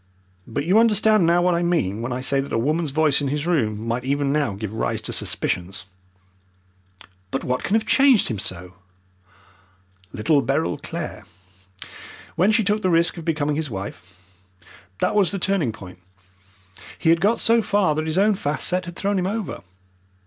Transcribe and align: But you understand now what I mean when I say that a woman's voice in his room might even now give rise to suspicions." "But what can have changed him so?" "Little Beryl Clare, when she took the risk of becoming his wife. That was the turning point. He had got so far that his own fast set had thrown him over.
But 0.47 0.65
you 0.65 0.79
understand 0.79 1.27
now 1.27 1.43
what 1.43 1.53
I 1.53 1.61
mean 1.61 2.01
when 2.01 2.11
I 2.11 2.21
say 2.21 2.39
that 2.41 2.51
a 2.51 2.57
woman's 2.57 2.89
voice 2.89 3.21
in 3.21 3.27
his 3.27 3.45
room 3.45 3.85
might 3.87 4.03
even 4.03 4.33
now 4.33 4.53
give 4.55 4.73
rise 4.73 4.99
to 5.03 5.13
suspicions." 5.13 5.85
"But 7.29 7.43
what 7.43 7.61
can 7.63 7.75
have 7.75 7.85
changed 7.85 8.27
him 8.27 8.39
so?" 8.39 8.73
"Little 10.11 10.41
Beryl 10.41 10.79
Clare, 10.79 11.25
when 12.35 12.51
she 12.51 12.63
took 12.63 12.81
the 12.81 12.89
risk 12.89 13.15
of 13.17 13.25
becoming 13.25 13.55
his 13.55 13.69
wife. 13.69 14.17
That 15.01 15.13
was 15.13 15.29
the 15.29 15.37
turning 15.37 15.71
point. 15.71 15.99
He 16.97 17.11
had 17.11 17.21
got 17.21 17.39
so 17.39 17.61
far 17.61 17.93
that 17.93 18.07
his 18.07 18.17
own 18.17 18.33
fast 18.33 18.67
set 18.67 18.85
had 18.85 18.95
thrown 18.95 19.19
him 19.19 19.27
over. 19.27 19.61